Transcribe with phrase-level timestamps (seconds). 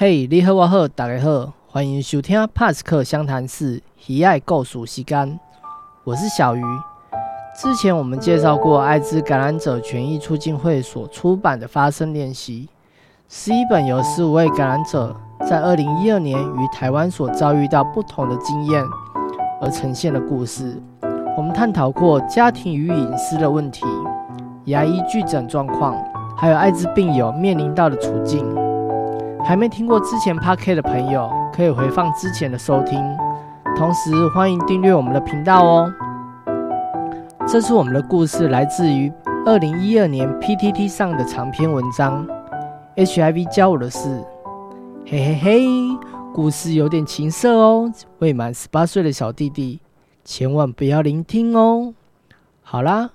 [0.00, 5.40] 嘿，你好，我好，大家好，欢迎收听帕斯克湘潭市喜爱构熟吸干，
[6.04, 6.62] 我是小鱼。
[7.60, 12.68] 之前我们介绍过艾滋感染者权益促进会所出版的发声练习，
[13.28, 18.84] 是一本由十五位感染者在二零一二年于台湾所遭遇到不同的经验
[19.60, 20.80] 而呈现的故事。
[21.36, 23.84] 我们探讨过家庭与隐私的问题、
[24.66, 25.96] 牙医拒诊状况，
[26.36, 28.46] 还有艾滋病友面临到的处境。
[29.48, 33.02] 还没听过之前 p a r k 的朋友，可以回放之前的收听。
[33.78, 35.90] 同时，欢迎订阅我们的频道哦。
[37.46, 39.10] 这是我们的故事，来自于
[39.46, 42.26] 二零一二年 PTT 上的长篇文章
[43.06, 44.06] 《HIV 教我的事》。
[45.06, 45.66] 嘿嘿嘿，
[46.34, 49.80] 故事有点情色哦，未满十八岁的小弟弟
[50.26, 51.94] 千万不要聆听哦。
[52.62, 53.12] 好啦，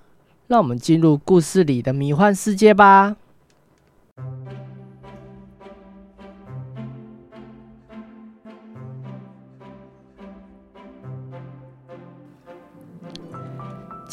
[0.48, 3.18] 让我们进入故事里的迷幻世界吧。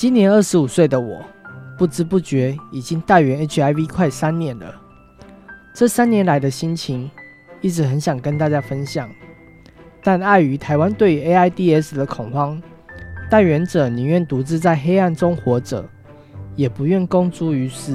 [0.01, 1.23] 今年二十五岁的我，
[1.77, 4.75] 不知不觉已经带源 HIV 快三年了。
[5.75, 7.11] 这三年来的心情，
[7.61, 9.11] 一直很想跟大家分享，
[10.03, 12.59] 但碍于台湾对 AIDS 的恐慌，
[13.31, 15.87] 带源者宁愿独自在黑暗中活着，
[16.57, 17.95] 也不愿公诸于世。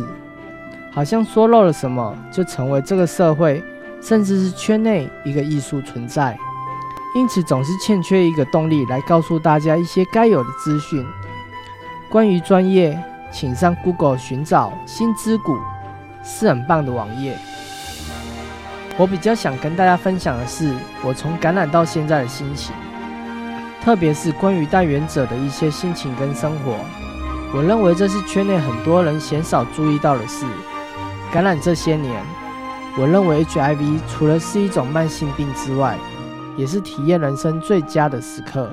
[0.92, 3.64] 好像说漏了什么，就成为这个社会，
[4.00, 6.38] 甚至是圈内一个艺术存在。
[7.16, 11.04] 因此，总是欠缺一个动力来告诉大家一些该有的资讯。
[12.10, 12.98] 关于专业，
[13.32, 15.58] 请上 Google 寻找“新之谷”，
[16.24, 17.38] 是很棒的网页。
[18.98, 22.74] 我比较想跟大家分享的是我从感染到现在的心情，
[23.84, 26.78] 特别是关于带源者的一些心情跟生活。
[27.54, 30.46] 我认为这是圈内很多人鲜少注意到的事。
[31.34, 32.24] 感染这些年，
[32.98, 35.98] 我认为 HIV 除了是一种慢性病之外，
[36.56, 38.70] 也是体验人生最佳的时刻。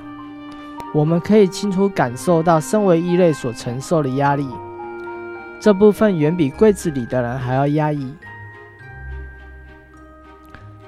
[0.95, 4.47] 我们可以清楚感受到身为异类所承受的压力，
[5.58, 8.13] 这部分远比柜子里的人还要压抑。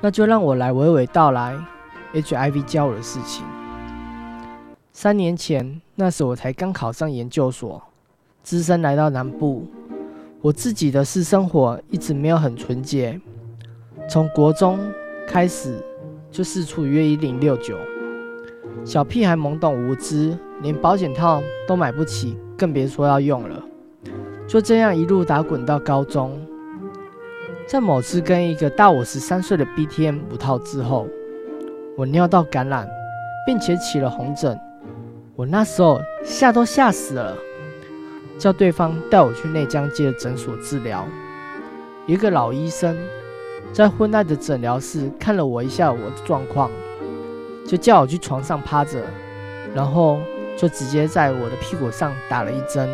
[0.03, 1.57] 那就让我来娓娓道来
[2.13, 3.47] HIV 教我的事情。
[4.93, 7.83] 三年前，那时我才刚考上研究所，
[8.43, 9.67] 只身来到南部，
[10.43, 13.19] 我自己的私生活一直没有很纯洁，
[14.07, 14.79] 从国中
[15.27, 15.83] 开始
[16.31, 17.79] 就四处约一零六九。
[18.83, 23.63] 小屁孩懵懂无知，连保险套都买不起，更别说要用了。
[24.47, 26.39] 就这样一路打滚到高中，
[27.67, 31.07] 在某次跟一个大我十三岁的 BTM 五套之后，
[31.97, 32.89] 我尿道感染，
[33.47, 34.59] 并且起了红疹。
[35.35, 37.37] 我那时候吓都吓死了，
[38.39, 41.07] 叫对方带我去内江街的诊所治疗。
[42.07, 42.95] 一个老医生
[43.73, 46.71] 在昏暗的诊疗室看了我一下我的状况。
[47.75, 49.03] 就叫我去床上趴着，
[49.75, 50.21] 然后
[50.57, 52.89] 就直接在我的屁股上打了一针。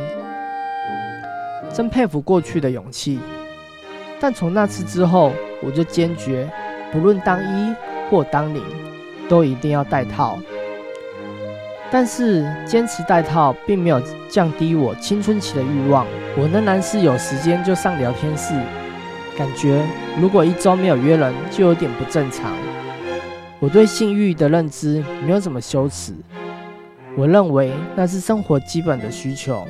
[1.71, 3.21] 真佩服过去的勇气，
[4.19, 6.51] 但从那次之后，我就坚决，
[6.91, 7.75] 不论当一
[8.11, 8.65] 或当零，
[9.29, 10.39] 都一定要戴套。
[11.91, 16.07] 但是坚持戴套，并没有降低我青春期的欲望。
[16.39, 18.55] 我仍然是有时间就上聊天室，
[19.37, 19.87] 感觉
[20.19, 22.51] 如果一周没有约人，就有点不正常。
[23.61, 26.15] 我对性欲的认知没有什么羞耻，
[27.15, 29.69] 我认为那是生活基本的需求。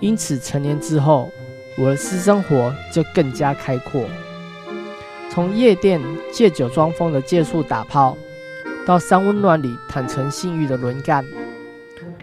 [0.00, 1.28] 因此，成年之后，
[1.76, 4.02] 我的私生活就更加开阔。
[5.28, 6.00] 从夜店
[6.32, 8.16] 借酒装疯的借宿打炮，
[8.86, 11.24] 到三温暖里坦诚性欲的轮干，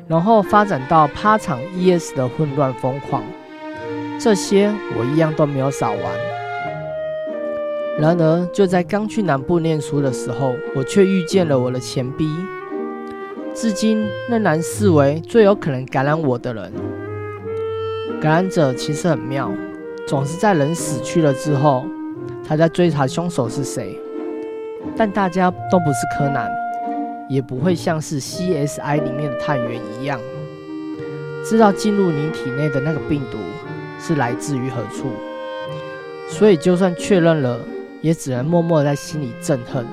[0.08, 3.23] 然后发展到趴场 ES 的混乱疯狂，
[4.19, 6.31] 这些我一样都没有少玩。
[8.00, 12.28] 然而，就在刚去南部念书的时候，我却遇见了我的前逼，
[13.53, 16.72] 至今仍然视为最有可能感染我的人。
[18.22, 19.52] 感染者其实很妙，
[20.07, 21.85] 总是在人死去了之后，
[22.47, 24.00] 他在追查凶手是谁。
[24.96, 26.49] 但大家都不是柯南，
[27.29, 30.20] 也不会像是 CSI 里面的探员一样，
[31.46, 33.38] 知道进入你体内的那个病毒
[33.99, 35.11] 是来自于何处。
[36.28, 37.59] 所以，就算确认了。
[38.02, 39.86] 也只能默默在心里憎恨。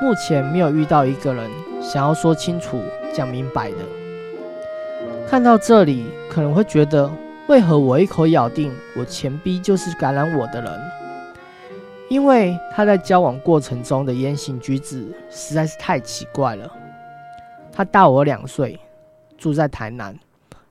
[0.00, 1.50] 目前没有遇到一个人
[1.80, 2.82] 想要说清楚、
[3.14, 3.78] 讲明白的。
[5.28, 7.10] 看到这里，可能会觉得，
[7.48, 10.80] 为何我一口咬定我前逼就是感染我的人？
[12.08, 16.70] 因为他在交往过程中的言行举止实在是太奇怪了。
[17.72, 18.78] 他大我两岁，
[19.38, 20.14] 住在台南，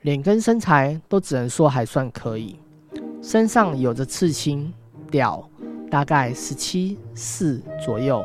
[0.01, 2.59] 脸跟身材都只能说还算可以，
[3.23, 4.71] 身上有着刺青、
[5.09, 5.43] 屌。
[5.91, 8.23] 大概十七四左右，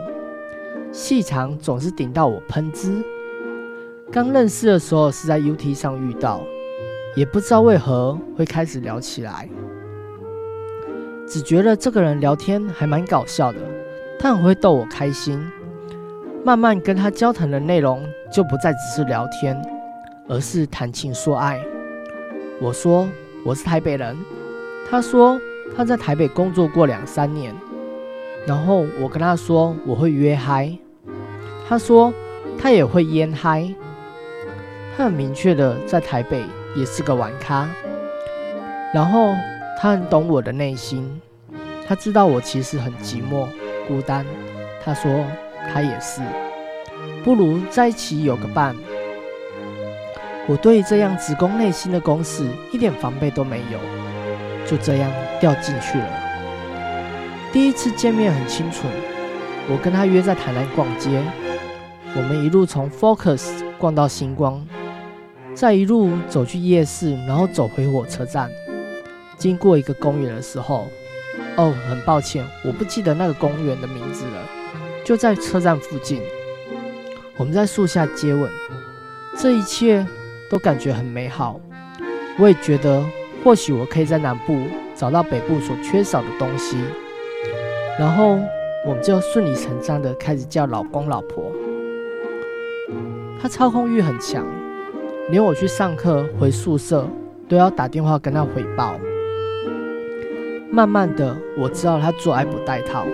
[0.93, 3.03] 细长总是顶到我喷汁。
[4.13, 6.41] 刚认识的时候是在 UT 上遇到，
[7.17, 9.49] 也不知道为何会开始聊起来，
[11.27, 13.59] 只觉得这个人聊天还蛮搞笑的，
[14.17, 15.45] 他很会逗我开心。
[16.45, 18.01] 慢慢跟他交谈的内容
[18.33, 19.61] 就不再只是聊天，
[20.29, 21.61] 而是谈情说爱。
[22.61, 23.09] 我说
[23.45, 24.17] 我是台北人，
[24.89, 25.37] 他说
[25.75, 27.55] 他在台北工作过两三年，
[28.47, 30.77] 然后我跟他说我会约嗨，
[31.67, 32.13] 他说
[32.59, 33.75] 他也会烟嗨。
[34.97, 36.43] 他很明确的在台北
[36.75, 37.69] 也是个玩咖，
[38.95, 39.35] 然后
[39.79, 41.21] 他很懂我的内心，
[41.87, 43.47] 他知道我其实很寂寞
[43.87, 44.25] 孤单。
[44.83, 45.23] 他说
[45.71, 46.23] 他也是，
[47.23, 48.75] 不如在一起有个伴。
[50.49, 53.79] 我对这样直攻内心的攻势一点防备都没有，
[54.65, 55.11] 就这样
[55.41, 56.09] 掉进去了。
[57.53, 58.87] 第一次见面很清楚，
[59.69, 61.23] 我跟他约在台南逛街，
[62.15, 64.67] 我们一路从 Focus 逛到星光。
[65.55, 68.51] 再一路走去夜市，然后走回火车站，
[69.39, 70.87] 经过一个公园的时候，
[71.57, 74.43] 哦，很抱歉，我不记得那个公园的名字了，
[75.03, 76.21] 就在车站附近。
[77.39, 78.51] 我们在树下接吻，
[79.39, 80.07] 这一切
[80.51, 81.59] 都感觉很美好。
[82.39, 83.03] 我也觉得，
[83.43, 84.61] 或许我可以在南部
[84.97, 86.77] 找到北部所缺少的东西，
[87.99, 88.39] 然后
[88.87, 91.53] 我们就顺理成章的开始叫老公老婆。
[93.41, 94.45] 他操控欲很强。
[95.29, 97.05] 连我去上课回宿舍
[97.49, 98.97] 都要打电话跟他汇报。
[100.71, 103.05] 慢慢的，我知道他做爱不带套。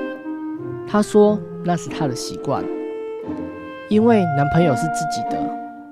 [0.87, 2.63] 他说那是他的习惯，
[3.89, 5.43] 因为男朋友是自己的，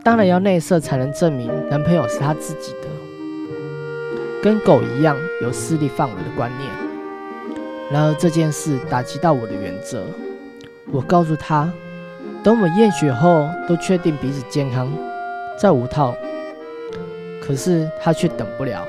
[0.05, 3.00] 当然要内射才能证明男朋友是他自己的。
[4.43, 6.71] 跟狗一样有私立范围的观念。
[7.91, 10.05] 然而这件事打击到我的原则。
[10.93, 11.73] 我告诉他，
[12.43, 14.91] 等我们验血后都确定彼此健康。
[15.59, 16.15] 再无套，
[17.41, 18.87] 可是他却等不了。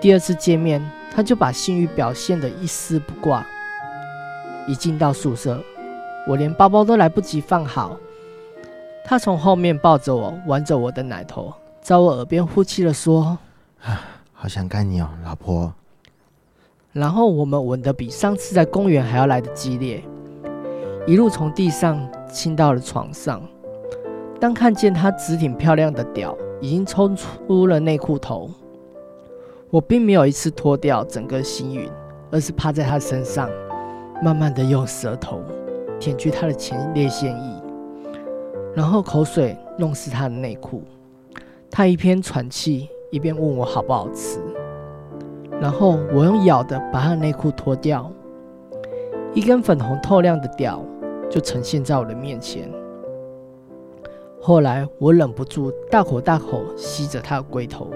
[0.00, 0.82] 第二次见面，
[1.14, 3.46] 他就把性欲表现得一丝不挂。
[4.66, 5.62] 一进到宿舍，
[6.26, 7.98] 我连包包都来不及放好，
[9.04, 11.52] 他从后面抱着我，玩着我的奶头，
[11.82, 13.36] 在我耳边呼气的说
[14.44, 15.72] ：“好想干你哦，老婆。”
[16.92, 20.04] 然后我们吻得比上次在公园还要来的激烈，
[21.06, 23.40] 一路从地上亲到了床上。
[24.38, 28.50] 当看见他直挺漂亮的屌已经冲出了内裤头，
[29.70, 31.88] 我并没有一次脱掉整个星云，
[32.30, 33.48] 而是趴在他身上，
[34.22, 35.40] 慢慢的用舌头
[35.98, 37.62] 舔去他的前列腺液，
[38.74, 40.82] 然后口水弄湿他的内裤。
[41.70, 44.40] 他一边喘气，一边问我好不好吃，
[45.60, 48.10] 然后我用咬的把他的内裤脱掉，
[49.32, 50.84] 一根粉红透亮的屌
[51.30, 52.68] 就呈现在我的面前。
[54.40, 57.86] 后来我忍不住大口大口吸着他的龟头，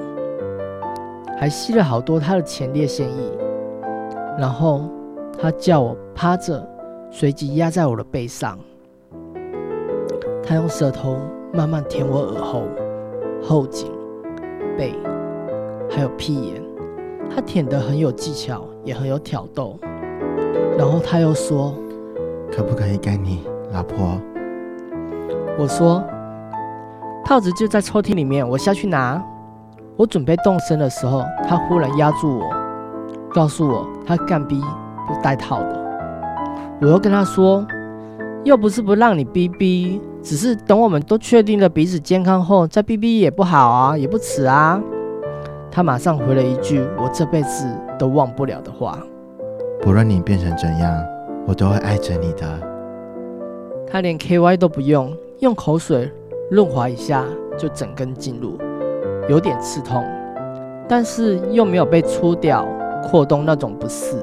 [1.36, 3.38] 还吸了好多他的前列腺液。
[4.38, 4.82] 然后
[5.36, 6.64] 他叫我趴着，
[7.10, 8.56] 随即压在我的背上。
[10.44, 11.16] 他用舌头
[11.52, 12.62] 慢慢舔我耳后、
[13.42, 13.90] 后颈、
[14.78, 14.94] 背，
[15.90, 16.62] 还有屁眼。
[17.34, 19.76] 他舔得很有技巧，也很有挑逗。
[20.78, 21.74] 然后他又说
[22.50, 24.16] ：“可不可以干你，老婆？”
[25.58, 26.02] 我说。
[27.24, 29.22] 套子就在抽屉里面，我下去拿。
[29.96, 32.48] 我准备动身的时候，他忽然压住我，
[33.34, 34.58] 告诉我他干逼
[35.06, 35.78] 不带套的。
[36.80, 37.66] 我又跟他说，
[38.48, 44.82] 又不是不让你逼逼，只是等我们都确定了彼此健康后再逼逼也不好啊，也不迟啊。
[45.70, 47.66] 他马上回了一句我这辈子
[47.98, 48.98] 都忘不了的话：
[49.82, 50.98] 不论你变成怎样，
[51.46, 52.46] 我都会爱着你的。
[53.86, 56.10] 他连 KY 都不用，用口水。
[56.50, 57.26] 润滑一下
[57.58, 58.56] 就整根进入，
[59.28, 60.02] 有点刺痛，
[60.88, 62.66] 但是又没有被粗掉、
[63.04, 64.16] 扩动那种不适。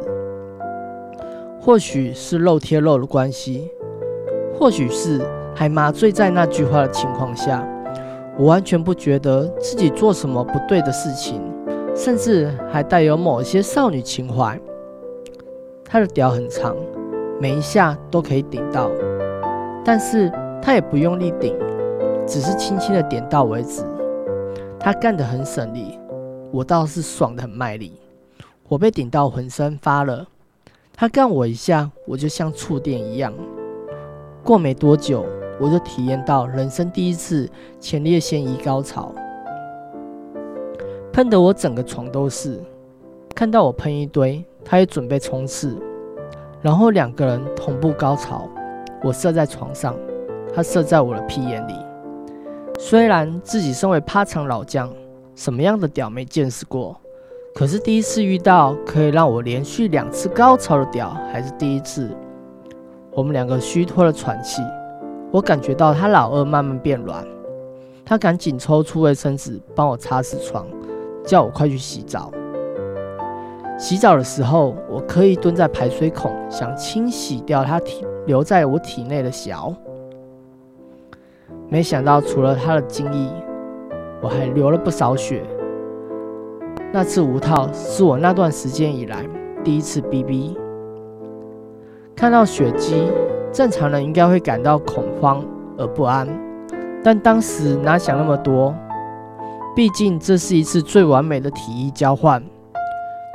[1.61, 3.69] 或许是肉贴肉的关系，
[4.57, 5.21] 或许是
[5.53, 7.65] 还麻醉在那句话的情况下，
[8.37, 11.41] 我完全不觉得自己做什么不对的事情，
[11.95, 14.59] 甚至还带有某些少女情怀。
[15.83, 16.75] 他的屌很长，
[17.39, 18.89] 每一下都可以顶到，
[19.83, 20.31] 但是
[20.61, 21.55] 他也不用力顶。
[22.27, 23.83] 只是轻轻的点到为止，
[24.79, 25.99] 他干得很省力，
[26.51, 27.93] 我倒是爽得很卖力。
[28.67, 30.25] 我被顶到浑身发热，
[30.91, 33.31] 他干我一下，我就像触电一样。
[34.45, 35.25] 过没多久，
[35.59, 37.49] 我就体验到人生第一次
[37.79, 39.11] 前列腺移高潮，
[41.11, 42.61] 喷得我整个床都是。
[43.33, 45.75] 看到我喷一堆，他也准备冲刺，
[46.61, 48.47] 然后两个人同步高潮，
[49.03, 49.95] 我射在床上，
[50.53, 51.73] 他射在我的屁眼里。
[52.77, 54.93] 虽然自己身为趴场老将，
[55.33, 56.95] 什么样的屌没见识过，
[57.55, 62.15] 可是第一次遇到可以让我连续两次高潮的屌还是第一次。
[63.15, 64.61] 我们两个虚脱了喘气，
[65.31, 67.25] 我感觉到他老二慢慢变软，
[68.03, 70.67] 他赶紧抽出卫生纸帮我擦拭床，
[71.23, 72.29] 叫我快去洗澡。
[73.77, 79.73] 洗澡的时候，我刻意蹲在排水孔，想清洗掉他体留在我体内的小。
[81.69, 83.29] 没想到，除了他的精液，
[84.21, 85.41] 我还流了不少血。
[86.91, 89.25] 那次无套是我那段时间以来
[89.63, 90.57] 第一次 BB。
[92.15, 93.03] 看到血迹，
[93.51, 95.43] 正常人应该会感到恐慌
[95.77, 96.25] 而不安，
[97.03, 98.73] 但当时哪想那么多？
[99.75, 102.41] 毕竟这是一次最完美的体液交换，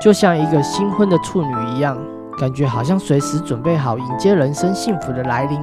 [0.00, 1.98] 就像一个新婚的处女一样，
[2.38, 5.60] 感觉好像随时准备好迎接人生幸福的来临。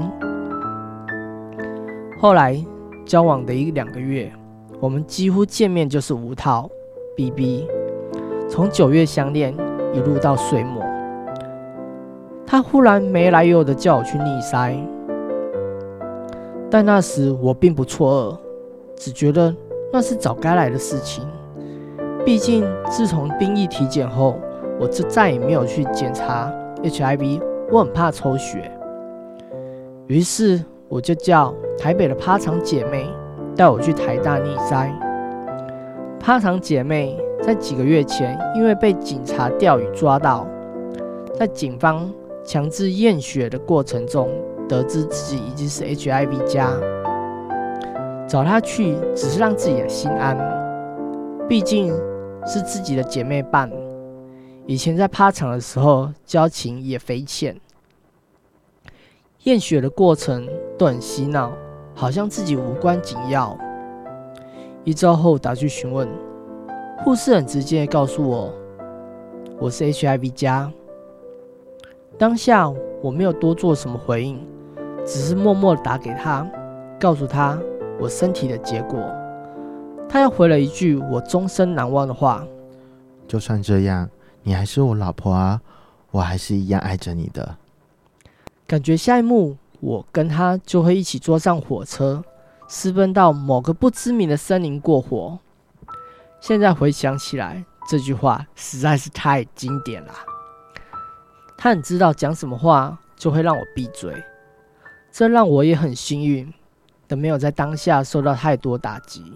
[2.19, 2.63] 后来
[3.03, 4.31] 交往的一两个月，
[4.79, 6.69] 我们几乎见面就是无套
[7.15, 7.67] BB，
[8.47, 9.55] 从九月相恋
[9.91, 10.76] 一路到岁末。
[12.49, 14.73] 他忽然没来由的叫我去逆塞，
[16.71, 18.39] 但那时我并不错
[18.95, 19.53] 愕，只觉得
[19.91, 21.27] 那是早该来的事情。
[22.25, 24.39] 毕竟自从兵役体检后，
[24.79, 26.49] 我就再也没有去检查
[26.81, 28.71] HIV，我很怕抽血。
[30.07, 33.09] 于是我就叫台北的趴场姐妹
[33.57, 34.89] 带我去台大逆塞。
[36.17, 40.47] 趴场姐妹在几个月前因为被警察钓鱼抓到，
[41.37, 42.09] 在警方。
[42.47, 44.29] 强制验血的过程中，
[44.69, 46.71] 得知自己已经是 HIV 加，
[48.25, 50.37] 找他去只是让自己的心安，
[51.49, 51.93] 毕竟
[52.45, 53.69] 是自己的姐妹伴，
[54.65, 57.59] 以前在趴场的时候交情也匪浅。
[59.43, 61.51] 验血的过程都很洗脑，
[61.93, 63.57] 好像自己无关紧要。
[64.85, 66.07] 一周后打去询问，
[67.03, 68.53] 护士很直接告诉我，
[69.59, 70.71] 我是 HIV 加。
[72.17, 72.67] 当下
[73.03, 74.43] 我没有多做什么回应，
[75.05, 76.49] 只是默默打给他，
[76.99, 77.59] 告诉他
[77.99, 78.99] 我身体的结果。
[80.09, 82.43] 他又回了一句我终身难忘的话
[83.27, 84.09] ：“就算这样，
[84.41, 85.61] 你还是我老婆啊，
[86.09, 87.57] 我还是一样爱着你的。”
[88.65, 92.23] 感觉下一幕我跟他就会一起坐上火车，
[92.67, 95.37] 私奔到某个不知名的森林过活。
[96.39, 100.13] 现在回想起来，这句话实在是太经典了。
[101.57, 104.23] 他很知道讲什么话就会让我闭嘴，
[105.11, 106.53] 这让我也很幸运
[107.07, 109.33] 的没有在当下受到太多打击，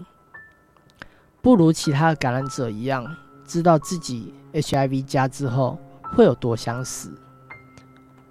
[1.40, 3.04] 不如其他的感染者一样，
[3.44, 5.76] 知道自己 HIV 加之后
[6.14, 7.10] 会有多想死。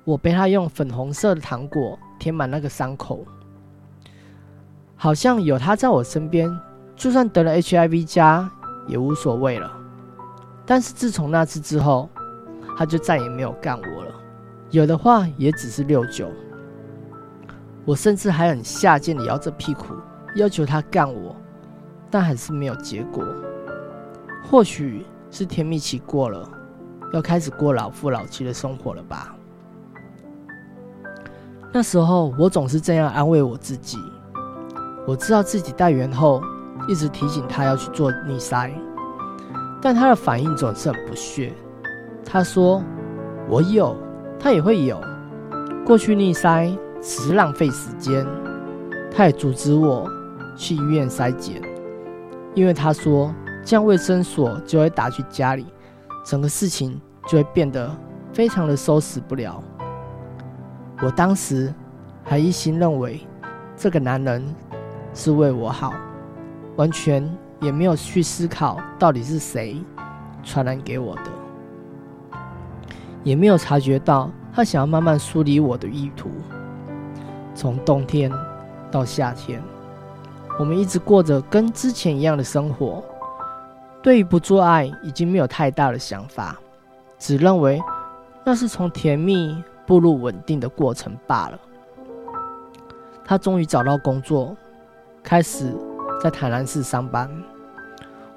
[0.05, 3.25] 我被他用粉红色的糖果填满那个伤口，
[4.95, 6.49] 好像有他在我身边，
[6.95, 8.49] 就算得了 HIV 加
[8.87, 9.71] 也无所谓了。
[10.65, 12.09] 但是自从那次之后，
[12.77, 14.11] 他就再也没有干我了，
[14.69, 16.29] 有的话也只是六九。
[17.85, 19.85] 我甚至还很下贱的摇着屁股
[20.35, 21.35] 要求他干我，
[22.09, 23.25] 但还是没有结果。
[24.43, 26.47] 或许是甜蜜期过了，
[27.13, 29.35] 要开始过老夫老妻的生活了吧。
[31.73, 33.97] 那时候我总是这样安慰我自己，
[35.07, 36.43] 我知道自己带源后
[36.87, 38.71] 一直提醒他要去做逆塞，
[39.81, 41.53] 但他的反应总是很不屑。
[42.25, 42.83] 他说
[43.49, 43.95] ：“我有，
[44.39, 44.99] 他也会有。
[45.85, 46.69] 过去逆塞
[47.01, 48.25] 只是浪费时间。
[49.13, 50.09] 他也阻止我
[50.55, 51.61] 去医院筛检，
[52.53, 53.33] 因为他说
[53.65, 55.65] 这样卫生所就会打去家里，
[56.23, 57.93] 整个事情就会变得
[58.31, 59.61] 非常的收拾不了。
[61.01, 61.73] 我当时
[62.23, 63.19] 还一心认为
[63.75, 64.45] 这个男人
[65.13, 65.93] 是为我好，
[66.77, 69.83] 完全也没有去思考到底是谁
[70.41, 71.23] 传染给我的。”
[73.23, 76.29] 也没有察觉到他想要慢慢梳理我的意图。
[77.53, 78.31] 从冬天
[78.89, 79.61] 到夏天，
[80.57, 83.03] 我们一直过着跟之前一样的生活。
[84.01, 86.59] 对于不做爱已经没有太大的想法，
[87.19, 87.79] 只认为
[88.43, 91.59] 那是从甜蜜步入稳定的过程罢了。
[93.23, 94.57] 他终于找到工作，
[95.21, 95.71] 开始
[96.21, 97.29] 在台南市上班。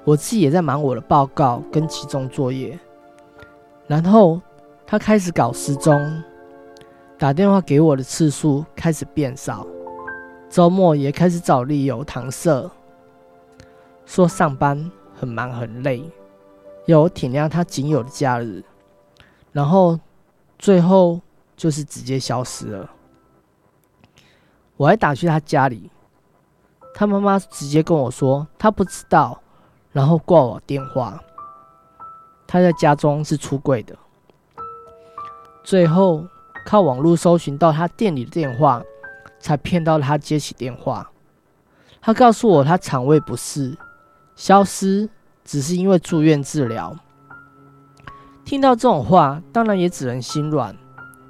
[0.03, 2.77] 我自己也在忙我的报告跟期中作业，
[3.87, 4.39] 然后。
[4.87, 6.23] 他开始搞失踪，
[7.17, 9.65] 打电话给我的次数开始变少，
[10.47, 12.69] 周末也开始找理由搪塞，
[14.05, 16.07] 说上班很忙很累，
[16.85, 18.63] 要我体谅他仅有的假日，
[19.51, 19.99] 然后
[20.59, 21.19] 最后
[21.57, 22.91] 就是直接消失了。
[24.77, 25.89] 我还打去他家里，
[26.93, 29.41] 他妈妈直接跟我说他不知道，
[29.91, 31.19] 然后挂我电话。
[32.45, 33.97] 他在家中是出柜的，
[35.65, 36.23] 最后
[36.63, 38.83] 靠网络搜寻到他店里的电话，
[39.39, 41.09] 才骗到他接起电话。
[41.99, 43.75] 他告诉我他肠胃不适，
[44.35, 45.09] 消失
[45.43, 46.95] 只是因为住院治疗。
[48.45, 50.75] 听到这种话，当然也只能心软。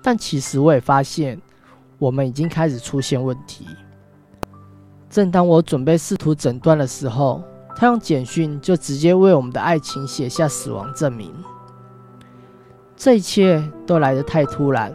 [0.04, 1.42] 但其实我也发现，
[1.98, 3.66] 我们已经开始出现问题。
[5.10, 7.42] 正当我准备试图诊断的时候，
[7.74, 11.34] 他用简讯就直接为我们的爱情写下死亡证明。
[12.98, 14.94] 这一切都来得太突然。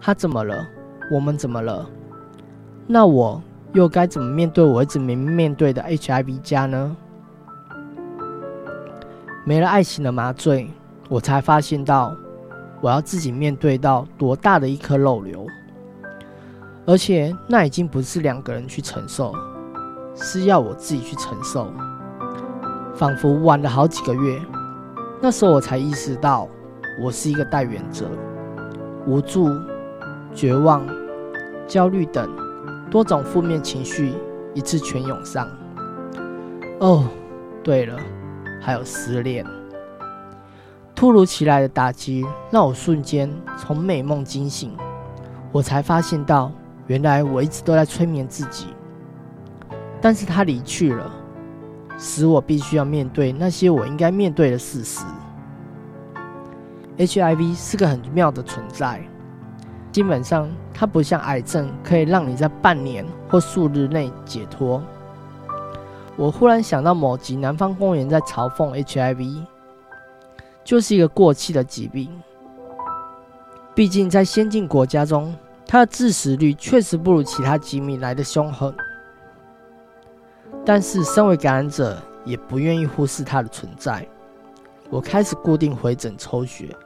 [0.00, 0.66] 他怎么了？
[1.10, 1.88] 我们怎么了？
[2.86, 6.96] 那我又该怎么面对我一直没面对的 HIV 加呢？
[9.44, 10.70] 没了爱情的麻醉。
[11.08, 12.14] 我才发现到，
[12.82, 15.46] 我要自己面对到多大的一颗肉瘤，
[16.84, 19.34] 而且那已经不是两个人去承受，
[20.14, 21.72] 是要我自己去承受。
[22.94, 24.38] 仿佛晚了好几个月，
[25.22, 26.46] 那时候我才意识到，
[27.00, 28.10] 我是一个代原者，
[29.06, 29.48] 无助、
[30.34, 30.84] 绝望、
[31.66, 32.28] 焦虑等
[32.90, 34.12] 多种负面情绪
[34.52, 35.48] 一次全涌上。
[36.80, 37.04] 哦，
[37.62, 37.96] 对了，
[38.60, 39.46] 还有失恋。
[40.92, 44.76] 突如其来的打击让我瞬间从美梦惊醒，
[45.52, 46.50] 我才发现到，
[46.88, 48.66] 原来我一直都在催眠自己。
[50.00, 51.08] 但是他离去了，
[51.96, 55.04] 使我必须要面对那些我应该面对的事实。
[56.98, 59.00] HIV 是个很妙的存在，
[59.90, 64.82] 基本上它不像癌症，可以让你在半年或数日内解脱。
[66.16, 69.44] 我忽然想到某集《南方公园》在嘲讽 HIV。
[70.64, 72.10] 就是一个过气的疾病。
[73.74, 75.34] 毕竟在先进国家中，
[75.66, 78.74] 它的致死率确实不如其他疾病来的凶狠。
[80.66, 84.06] 但是，身为感染者，也不愿意忽视它的存在。
[84.90, 86.76] 我开始固定回诊抽血，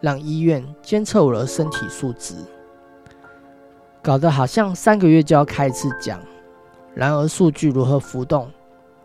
[0.00, 2.34] 让医院监测我的身体数值，
[4.02, 6.20] 搞得好像三个月就要开一次奖。
[6.94, 8.50] 然而，数据如何浮动，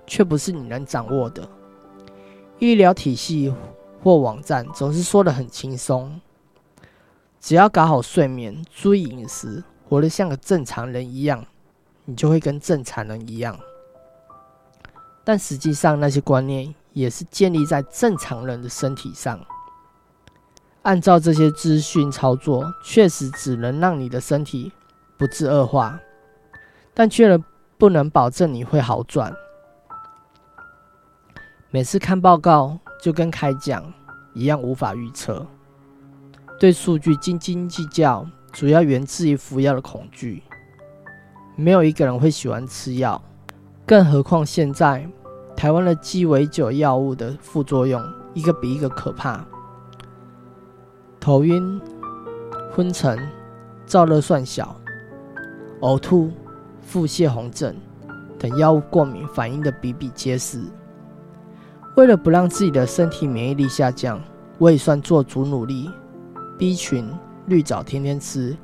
[0.05, 1.47] 却不是你能掌握的。
[2.59, 3.53] 医疗体系。
[4.03, 6.19] 或网站总是说的很轻松，
[7.39, 11.45] 只要搞好睡眠、注意饮食，活得像个正常人一样，
[12.05, 13.55] 你就会跟正常人一样。
[15.23, 19.39] 但实际上，那些观念也是建立在正常人的身体上。
[20.83, 24.71] 按照这些资讯操作，确实只能让你的身体
[25.17, 25.99] 不致恶化，
[26.93, 27.37] 但却
[27.77, 29.33] 不能保证你会好转。
[31.69, 32.79] 每次看报告。
[33.01, 33.83] 就跟开奖
[34.35, 35.43] 一样，无法预测。
[36.59, 40.43] 对数据斤斤计较，主要源自于服药的恐惧。
[41.55, 43.19] 没有一个人会喜欢吃药，
[43.87, 45.09] 更何况现在
[45.57, 47.99] 台湾的鸡尾酒药物的副作用
[48.35, 49.43] 一个比一个可怕。
[51.21, 51.79] 头晕、
[52.71, 53.15] 昏沉、
[53.85, 54.75] 燥热算小、
[55.81, 56.31] 呕吐、
[56.81, 57.75] 腹泻、红疹
[58.39, 60.59] 等药物过敏反应的比比皆是。
[61.95, 64.19] 为了不让自己的身体免疫力下降，
[64.57, 65.91] 我也算做足努力。
[66.57, 67.07] B 群、
[67.45, 68.57] 绿藻天天吃，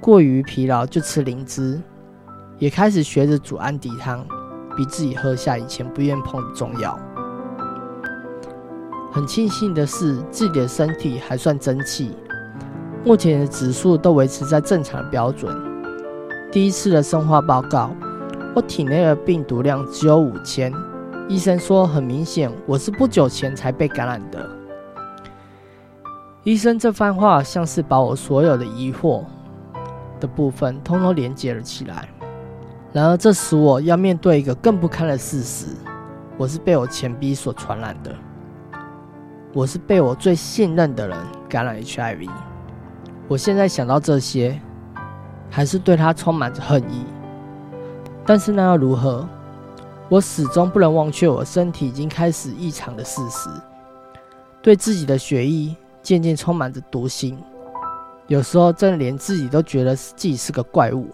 [0.00, 1.82] 过于疲劳就吃灵芝，
[2.60, 4.24] 也开始学着煮安迪汤，
[4.76, 6.96] 逼自己喝下以前不愿碰的中药。
[9.14, 12.16] 很庆幸的是，自己的身体还算争气，
[13.04, 15.54] 目前的指数都维持在正常标准。
[16.50, 17.94] 第一次的生化报告，
[18.56, 20.72] 我体内的病毒量只有五千。
[21.28, 24.48] 医生说：“很明显，我是不久前才被感染的。”
[26.42, 29.22] 医生这番话像是把我所有的疑惑
[30.18, 32.08] 的部分通通连接了起来。
[32.94, 35.66] 然而，这使我要面对一个更不堪的事实：
[36.38, 38.10] 我是被我前逼所传染的。
[39.54, 42.26] 我是被我最信任的人感染 HIV。
[43.28, 44.58] 我现在想到这些，
[45.50, 47.04] 还是对他充满着恨意。
[48.24, 49.28] 但是那又如何？
[50.08, 53.50] 我始终不能忘却我身体已经开始异常的事实，
[54.62, 57.38] 对自己的血液渐渐充满着毒性，
[58.28, 61.08] 有时候真的连自己都觉得自己是个怪物。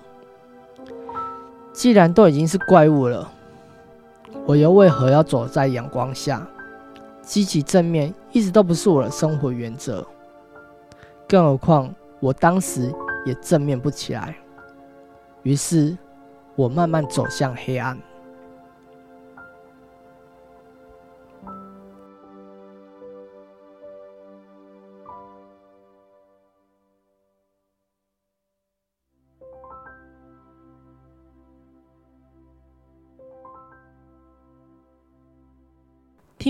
[1.72, 3.28] 既然都已经是怪物了，
[4.46, 6.46] 我又为何要走在阳光下？
[7.28, 10.04] 积极正面一直都不是我的生活原则，
[11.28, 12.90] 更何况我当时
[13.26, 14.34] 也正面不起来。
[15.42, 15.94] 于是，
[16.56, 17.98] 我慢慢走向黑暗。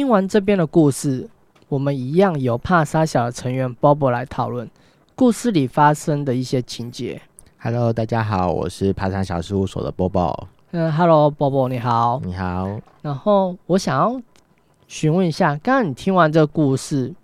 [0.09, 1.29] 听完这边的故事，
[1.69, 4.67] 我们一样由帕沙小的成员 Bobo 来讨论
[5.15, 7.21] 故事里发生的一些情节。
[7.59, 10.35] Hello，大家好，我是爬山小事务所的 Bobo。
[10.71, 12.23] 嗯，Hello，Bobo 你好。
[12.25, 14.19] 你好，然后我想要
[14.87, 17.15] 询问一下，刚刚你听完这个故事，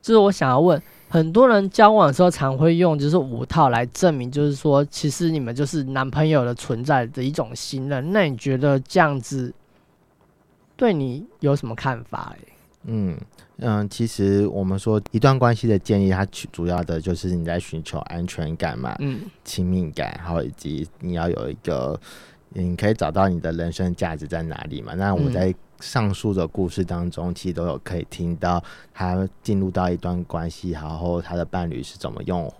[0.00, 8.10] 就是我想要问，很多人交往的时候常会用就是五套来证明，就是说其实你们就是男朋友的存在的一种信任。
[8.10, 9.52] 那你觉得这样子
[10.82, 12.52] 对你有什么看法、欸？
[12.86, 13.16] 嗯
[13.58, 21.96] 嗯，其实我们说一段关系的建立，它主主要的就是你在寻求安全感嘛，嗯亲密感，还有以及你要有一个，
[22.48, 24.92] 你可以找到你的人生价值在哪里嘛。
[24.94, 28.60] 那我嗯在上述的故事当中，其实都有可以听到
[28.92, 32.52] 他进入到一段关系，然后他的伴侣是怎么用。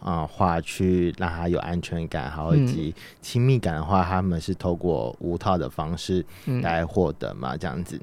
[0.00, 6.62] 啊、话去让他有安全感，还有以及亲密感的话，他们是透过无套的方式嗯。
[6.62, 8.00] 来获得嘛，这样子。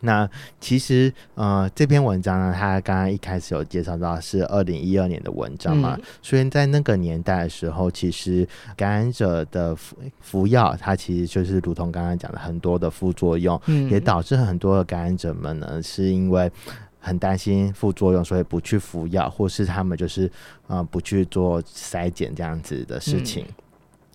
[0.00, 0.28] 那
[0.60, 6.04] 其实呃，这篇文章呢，他刚刚一开始有介绍到是二零一二年的文章嘛，嗯。
[6.20, 13.88] 所以在那个年代的时候，其实感染者的服服药，它其实就是如同刚刚讲的很多的副作用，嗯。
[13.88, 16.52] 也导致很多的感染者们呢，是因为
[17.04, 20.30] 很担心副作用，所以不去服药，或是他们就是
[20.68, 23.46] 呃不去做筛检这样子的事情。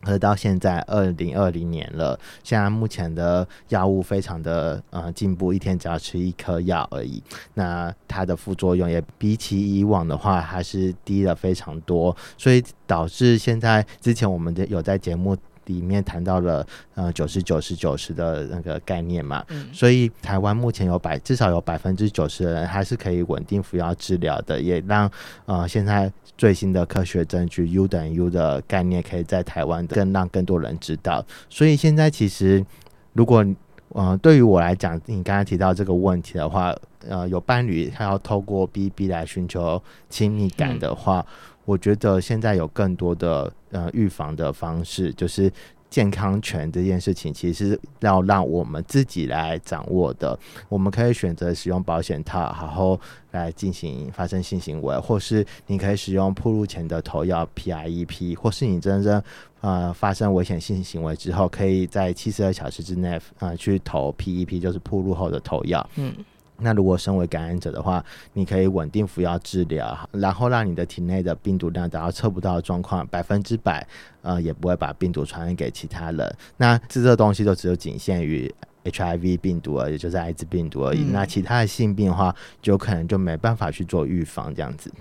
[0.04, 7.22] 而到现在二零二零年了，现在目前的药物非常的呃进步，一天只要吃一颗药而已。
[7.54, 15.36] 那它的副作用也比起以往的话，还是低了非常多，所以导致现在之前我们的有在节目
[15.70, 19.68] 里面谈到了呃九十九十九十的那个概念嘛，嗯。
[19.72, 25.10] 所以台湾目前有百至少有百分之九十的人还是可以稳定服药治疗的，也让
[25.46, 31.24] 呃现在最新的科学证据 U 等于 U 的概念可以在台湾更让更多人知道。
[31.50, 32.66] 所以现在其实
[33.14, 33.46] 如果
[33.90, 36.76] 呃对于我来讲，你刚才提到这个问题的话，
[37.08, 41.26] 呃有伴侣他要透过 BB 来寻求亲密感的话，
[41.66, 45.52] 我觉得现在有更多的呃预防的方式，就是
[45.90, 50.38] 健康权这件事情，其实是要让我们自己来掌握的。
[50.68, 53.00] 我们可以选择使用保险套，然后
[53.32, 59.22] 来进行发生性行为，或是你可以使用铺路前的头药 P I E P，或是你真正
[59.62, 65.88] 呃发生危险性行为之后，可以在七十二小时之内呃去投 PEP，就是铺路后的头药。
[65.96, 66.14] 嗯
[66.62, 73.86] 那如果身为感染者的话，你可以稳定服药治疗，然后让你的体内的病毒量达到测不到的状况，百分之百，
[74.22, 76.36] 呃，也不会把病毒传染给其他人。
[76.58, 81.04] 那这这东西就只有仅限于 HIV 病毒而已，就是艾滋病毒而已。
[81.04, 84.92] 嗯那其他的性病的话，就可能就没办法去做预防这样子。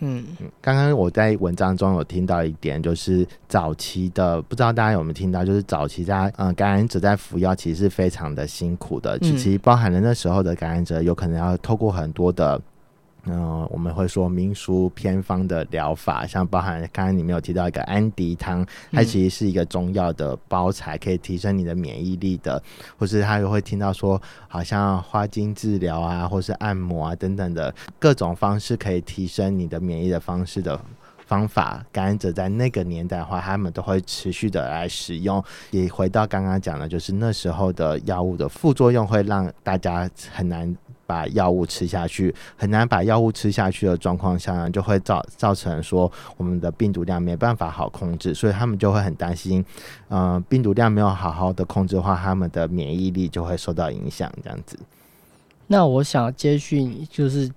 [0.00, 12.60] 嗯嗯，刚刚我在文章中有听到一点，就是早期的，不知道大家有没有听到，就是早期在呃感染者在服药其实是非常的辛苦的，嗯其实包含了那时候的感染者有可能要透过很多的。
[13.28, 22.62] 嗯、我们会说民俗偏方的疗法，像包含刚刚你们有提到一个安迪汤，它其实是一个中药的包材，可以提升你的免疫力的，
[22.96, 30.80] 或是他又会听到说，好像花精治疗啊，或是按摩啊等等的各种方式可以提升你的免疫的方式的
[31.26, 35.42] 方法，感染者在那个年代的话，他们都会持续的来使用。
[35.72, 40.76] 也回到刚刚讲的，就是那时候的药物的副作用会让大家很难。
[41.06, 49.64] 把药物吃下去，很难把药物吃下去的状况下呢，就会造造成说我们的病毒量没办法好控制，所以他们就会很担心，
[50.08, 54.78] 呃，病毒量没有好好的控制的话，他们的免疫力就会受到影响，这样子。
[55.68, 57.50] 那我想接续你就是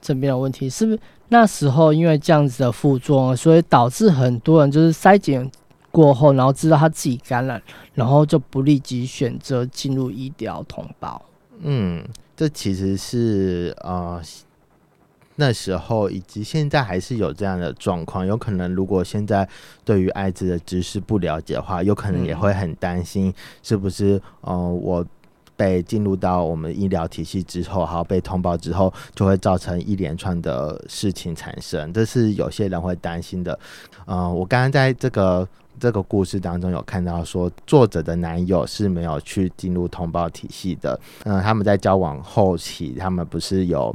[0.00, 5.50] 这边的问题，是不是那时候因为这样子的副作用，所以导致很多人就是筛检
[5.90, 7.60] 过后，然后知道他自己感染，
[7.94, 11.20] 然后就不立即选择进入医疗通报。
[11.60, 12.04] 嗯，
[12.36, 14.22] 这其实是呃
[15.36, 18.26] 那时候以及现在还是有这样的状况。
[18.26, 19.48] 有可能如果现在
[19.84, 25.04] 对于艾滋的知识不了解的话，有可能也嗯会很担心是不是呃我。
[25.58, 33.58] 被进入到我们医疗体系之后，好被通报之后，就会造成一连串的事情产生，这是有些人会担心的。
[34.04, 40.98] 呃，我刚刚在这个这个故事当中有看到说，作者的男友是没有去进入通报体系的。
[41.24, 43.94] 嗯、他们在交往后期，他们不是有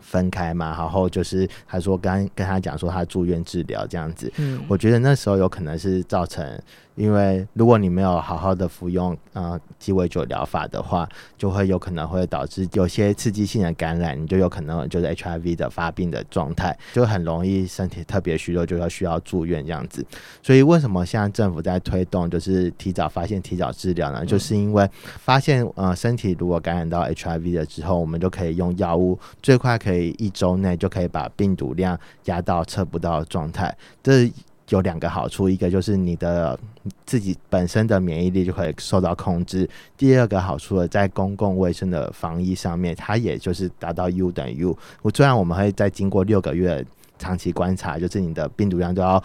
[0.00, 6.60] 分开嘛，然后就是他说跟跟他讲说他住院治疗这样子，嗯，我觉得那时候有可能是造成。
[6.96, 20.04] 因为如果你没有好好的服用呃鸡尾酒疗法的话，就会有可能会导致有些刺激性的感染，你就有可能就是 HIV 的发病的状态，就很容易身体特别虚弱，就要需要住院这样子。
[20.42, 24.24] 所以为什么现在政府在推动就是提早发现、提早治疗呢？
[24.24, 33.76] 就是因为发现呃身体如果感染到 HIV 了之后，我们就可以用药物，最快可以一周内就可以把病毒量压到测不到的状态。
[34.02, 34.32] 这
[34.70, 36.58] 有两个好处，一个就是你的
[37.04, 39.64] 自己本身的免疫力就可以受到控制；
[39.96, 44.76] 第二个好处呢，在公共卫生的防疫上面，它也就是达到 U 等于 U。
[45.02, 46.84] 我虽然我们会在经过六个月
[47.18, 49.22] 长期观察，就是你的病毒量都要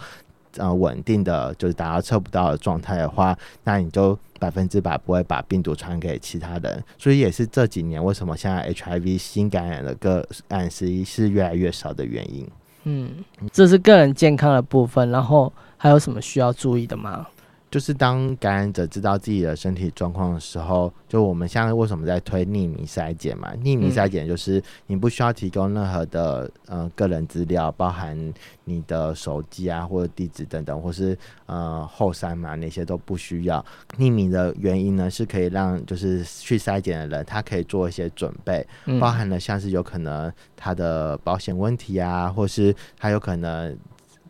[0.58, 6.82] 呃稳定的，就是达到测不到的状态的话，那你就百分之百不会把病毒传给其他人。
[6.98, 12.46] 所以也是这几年为什么现在 HIV 新感染的个案是是越来越少的原因。
[12.84, 17.26] 嗯，这是个人健康的部分，然后还有什么需要注意的吗？
[17.72, 23.50] 就是当感染者知道自己的身体状况的时候，就我们现在为什么在推匿名筛检嘛？
[23.64, 28.14] 匿名筛检就是你不需要提供任何的呃个人资料，包含
[28.64, 33.64] 你的手机啊或者地址等等，或是呃后山嘛那些都不需要。
[33.96, 38.66] 匿名的原因呢，是可以让就是去筛检的人他可以做一些准备，
[39.00, 43.74] 包含了像是有可能他的保险问题啊，或是他有可能。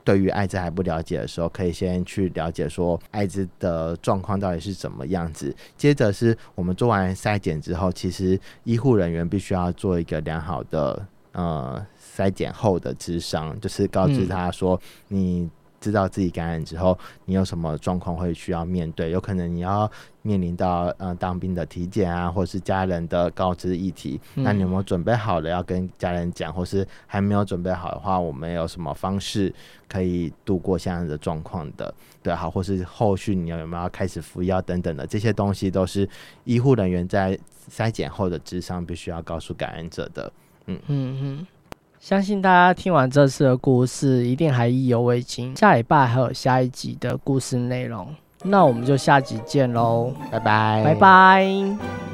[0.04, 5.54] 对于艾滋还不了解的时候，可以先去了解说艾滋的状况到底是怎么样子。
[5.76, 11.86] 接着是我们做完筛检之后，其实医护人员必须要做一个良好的呃
[12.16, 15.50] 筛检后的智商，就是告知他说你。
[15.82, 19.10] 知道自己感染之后，你有什么状况会需要面对？
[19.10, 19.90] 有可能你要
[20.22, 24.20] 面临到呃当兵的体检啊，或是家人的告知议题。
[24.34, 29.52] 那你有没有准备好了要跟家人讲，或是还没有准备好的话，我们有什么方式
[29.88, 31.92] 可以度过现在的状况的？
[32.22, 36.08] 对，好，或是后续你有没有要开始服药等等的这些东西，都是
[36.44, 37.36] 医护人员在
[37.68, 40.32] 筛检后的智商必须要告诉感染者的。
[40.66, 41.46] 嗯嗯嗯。
[42.02, 45.56] 相信大家听完这次的故事，一定还意犹未尽。
[45.56, 48.12] 下礼拜还有下一集的故事内容，
[48.42, 52.11] 那我们就下集见喽，拜拜，拜拜。